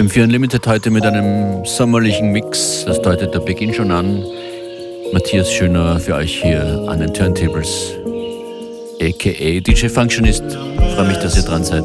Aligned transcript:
FM4 0.00 0.24
Unlimited 0.24 0.66
heute 0.66 0.90
mit 0.90 1.04
einem 1.04 1.62
sommerlichen 1.66 2.32
Mix. 2.32 2.86
Das 2.86 3.02
deutet 3.02 3.34
der 3.34 3.40
Beginn 3.40 3.74
schon 3.74 3.90
an. 3.90 4.24
Matthias 5.12 5.52
Schöner 5.52 6.00
für 6.00 6.14
euch 6.14 6.40
hier 6.40 6.86
an 6.88 7.00
den 7.00 7.12
Turntables, 7.12 7.92
aka 8.98 9.60
DJ 9.60 9.88
Functionist. 9.88 10.42
Freue 10.94 11.06
mich, 11.06 11.18
dass 11.18 11.36
ihr 11.36 11.42
dran 11.42 11.64
seid. 11.64 11.84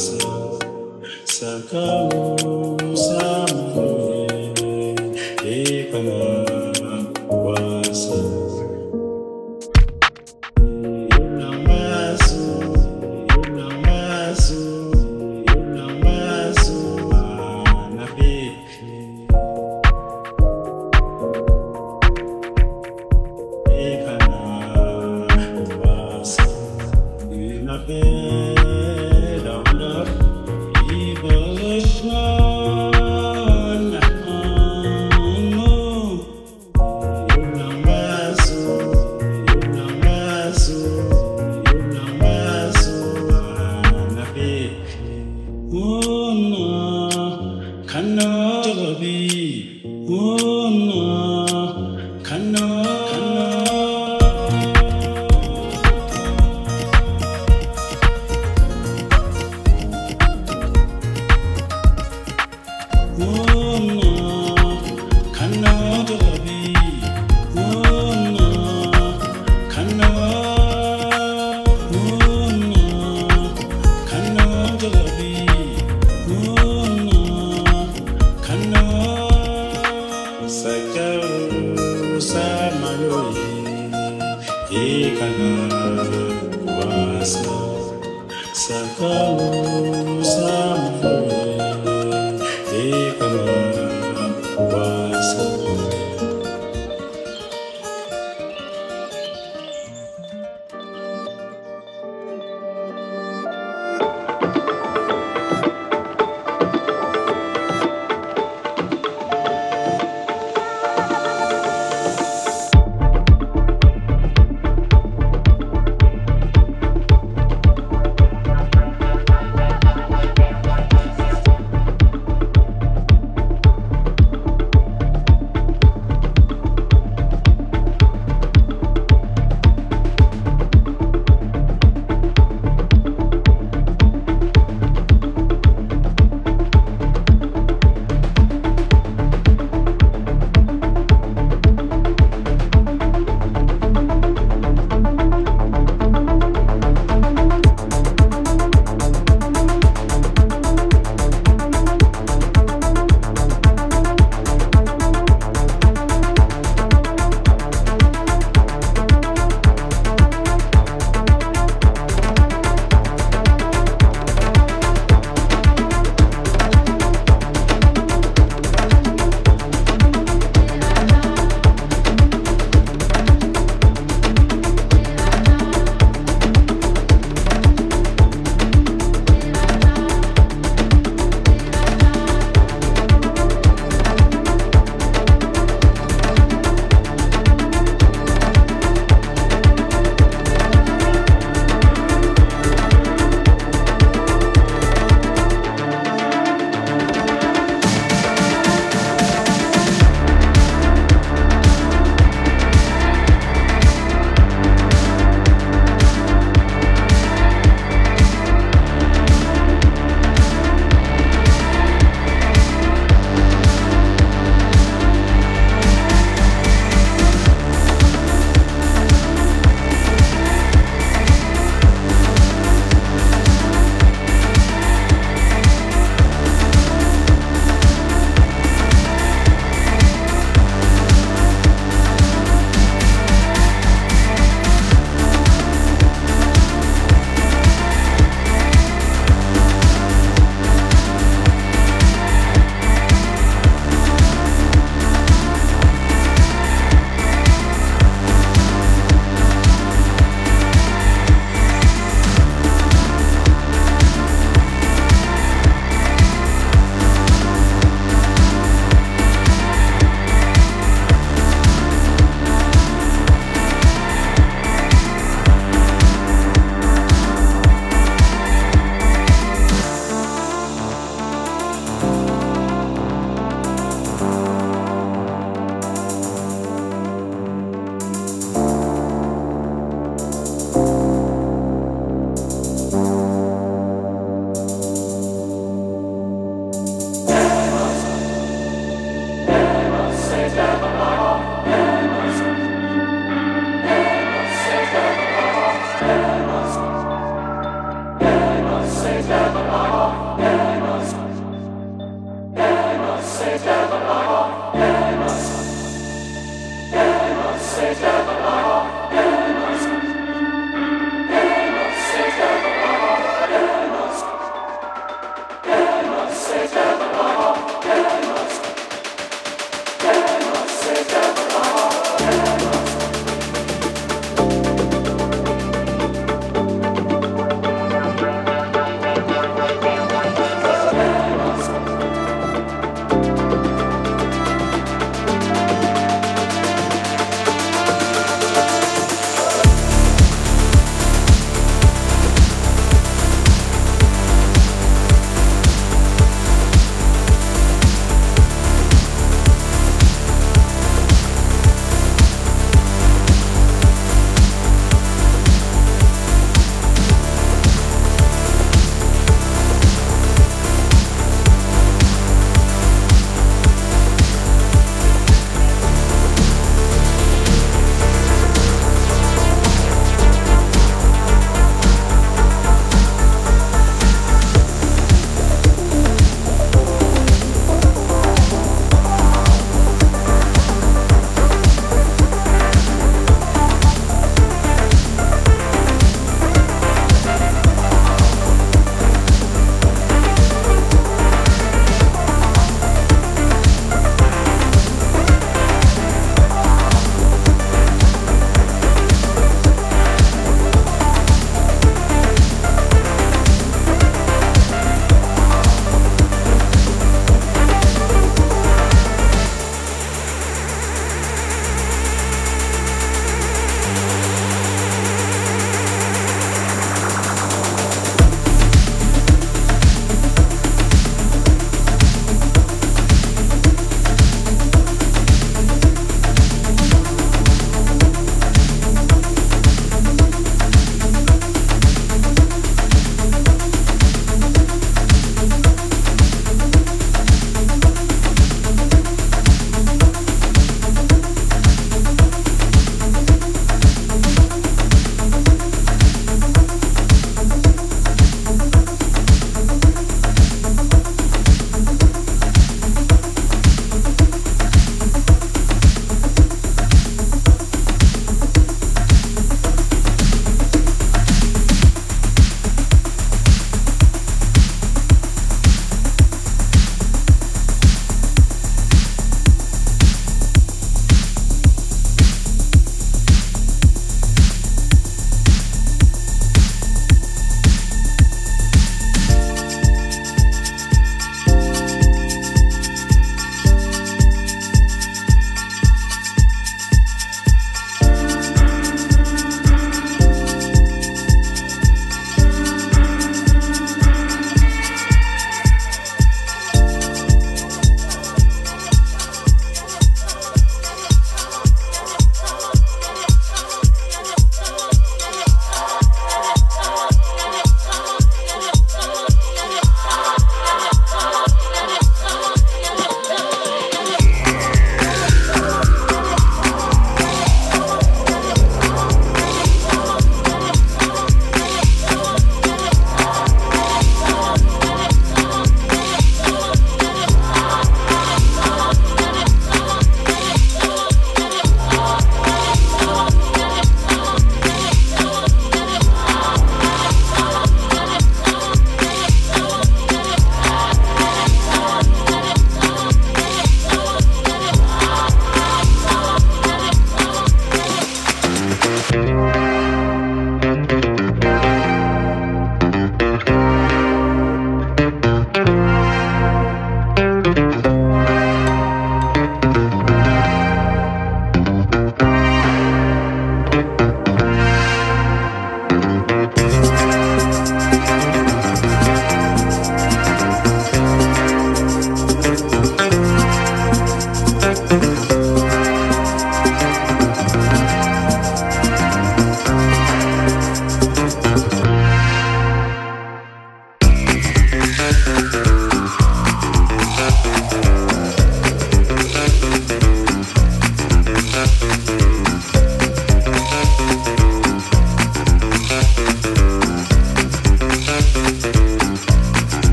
myself. 0.00 0.62
Sakao. 1.26 2.69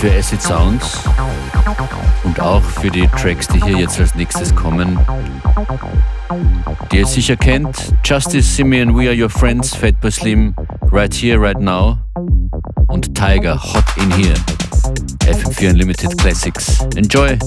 für 0.00 0.10
Acid 0.12 0.40
Sounds 0.40 0.98
und 2.24 2.40
auch 2.40 2.62
für 2.62 2.90
die 2.90 3.06
Tracks, 3.08 3.46
die 3.48 3.62
hier 3.62 3.80
jetzt 3.80 4.00
als 4.00 4.14
nächstes 4.14 4.56
kommen, 4.56 4.98
die 6.90 7.00
ihr 7.00 7.06
sicher 7.06 7.36
kennt. 7.36 7.92
Justice 8.02 8.56
Simeon, 8.56 8.96
We 8.96 9.08
Are 9.10 9.22
Your 9.22 9.28
Friends, 9.28 9.74
Fatboy 9.74 10.10
Slim, 10.10 10.54
Right 10.90 11.12
Here, 11.12 11.38
Right 11.38 11.60
Now 11.60 11.98
und 12.88 13.14
Tiger, 13.14 13.62
Hot 13.62 13.84
In 13.96 14.10
Here. 14.12 14.34
FM4 15.26 15.72
Unlimited 15.72 16.16
Classics. 16.16 16.80
Enjoy! 16.96 17.38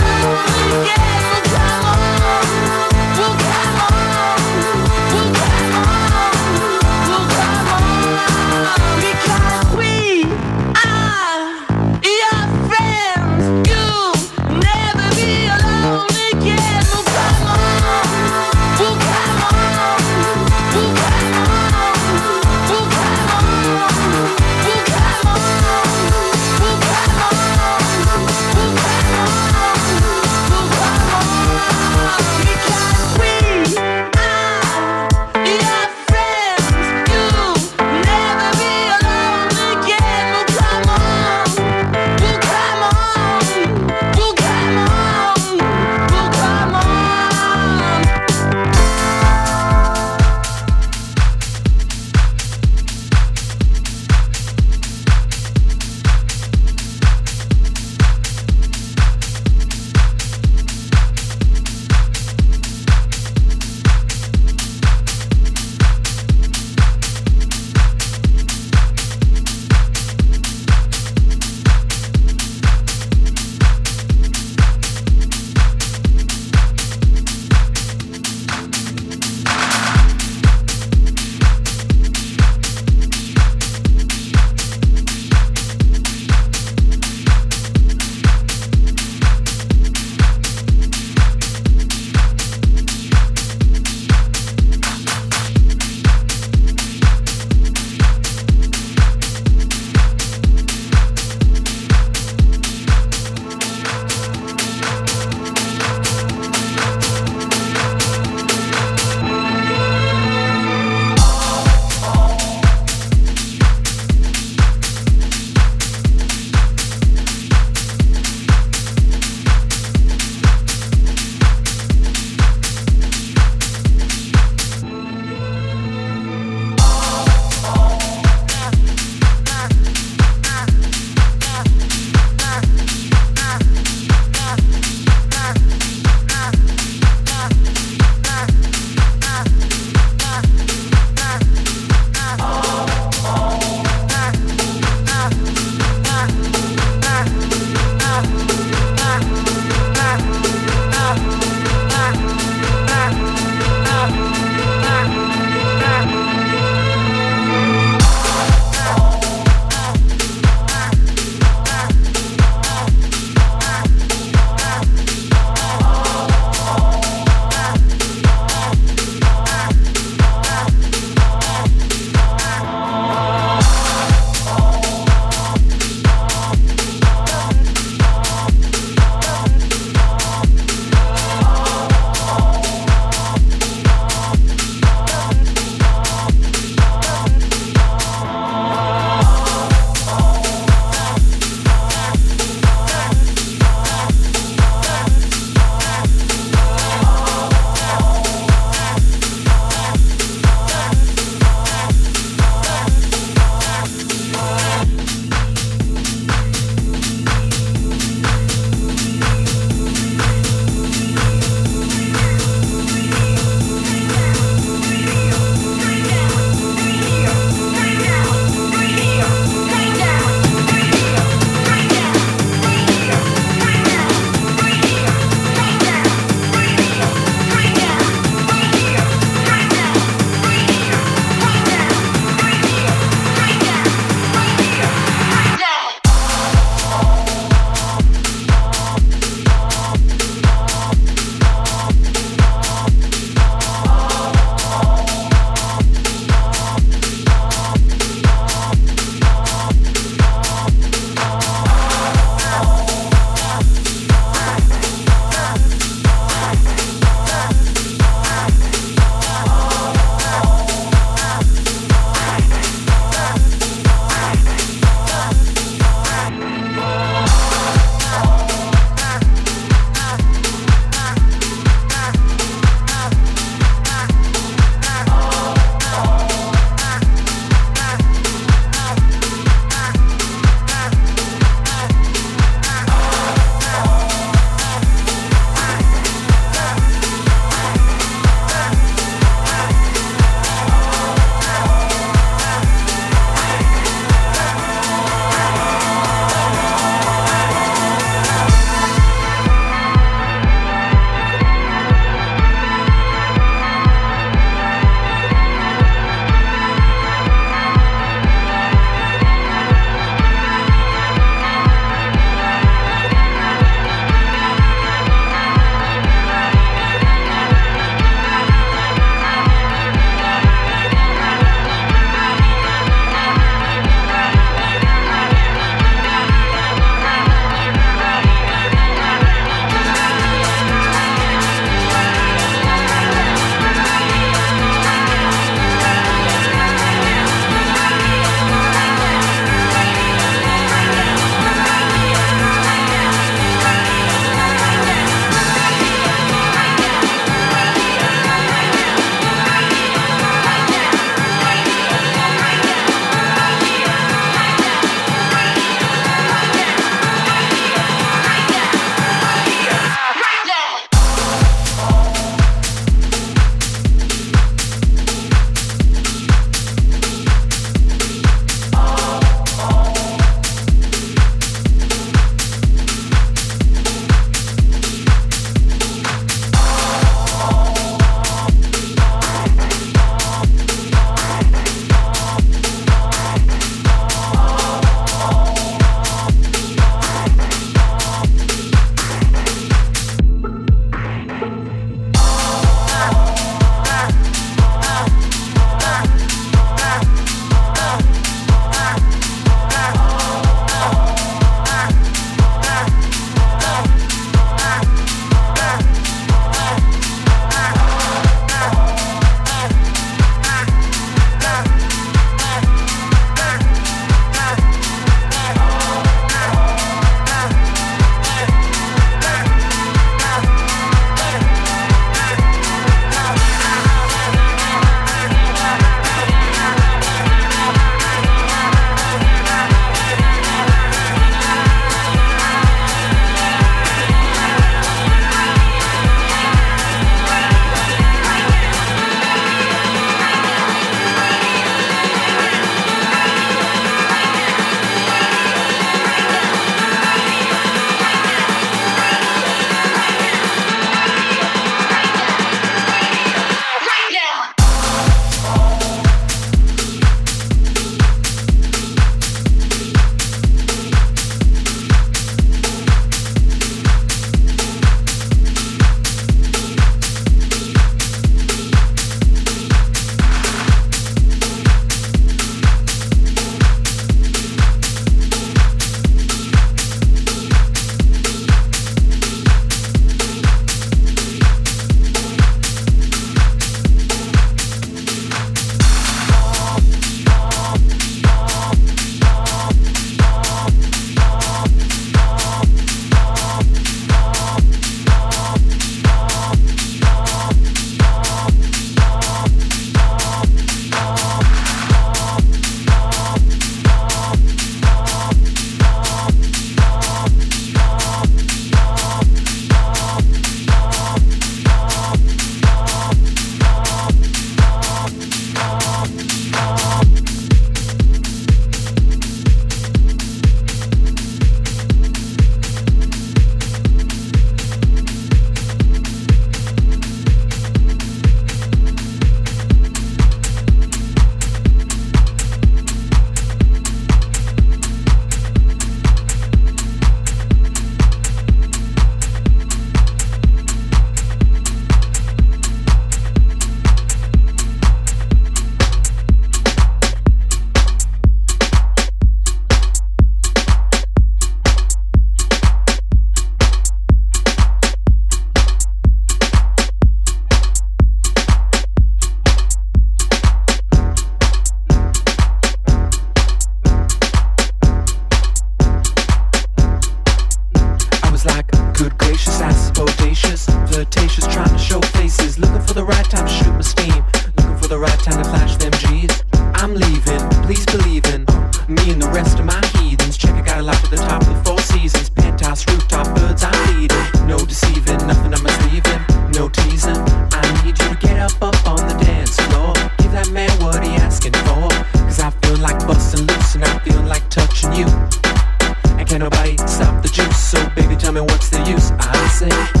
tell 598.31 598.45
me 598.45 598.51
what's 598.51 598.69
the 598.69 598.79
use, 598.89 599.11
I 599.19 599.47
say. 599.47 600.00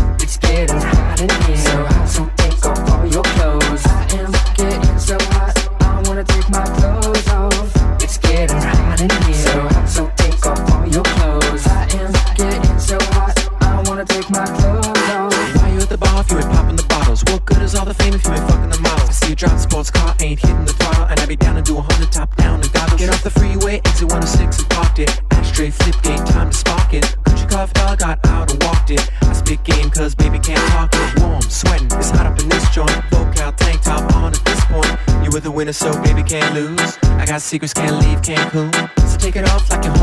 Secrets 37.51 37.73
can't 37.73 37.99
leave 37.99 38.21
Cancun. 38.21 38.71
So 39.09 39.17
take 39.17 39.35
it 39.35 39.43
off 39.49 39.69
like 39.69 39.83
a 39.83 40.00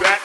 back. 0.00 0.23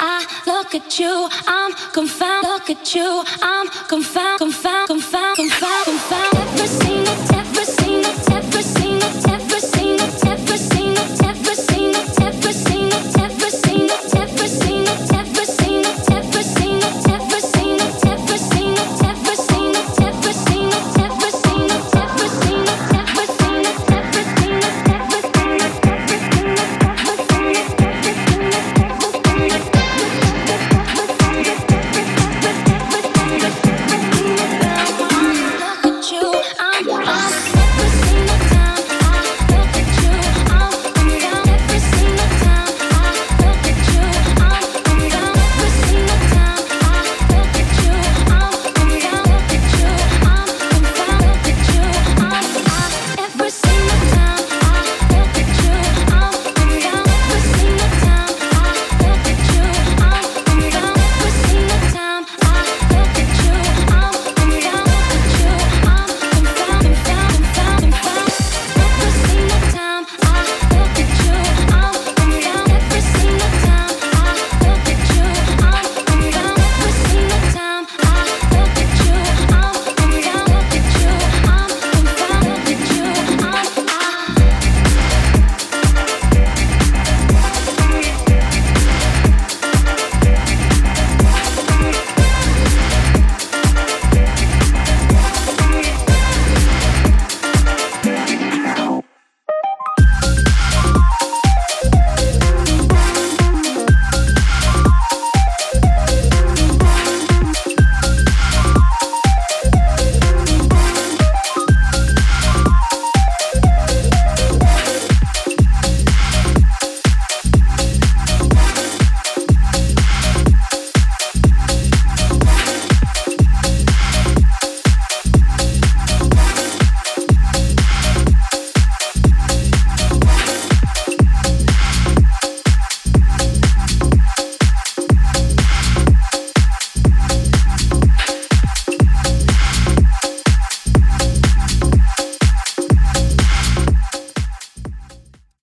I 0.00 0.26
look 0.46 0.74
at 0.74 0.98
you, 0.98 1.28
I'm 1.46 1.72
confound. 1.92 2.46
Look 2.46 2.70
at 2.70 2.94
you, 2.94 3.24
I'm 3.42 3.68
confound. 3.88 4.38
Confound, 4.38 4.88
confound, 4.88 5.36
confound, 5.36 5.84
confound. 5.84 6.41